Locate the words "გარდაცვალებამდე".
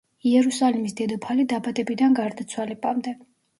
2.23-3.17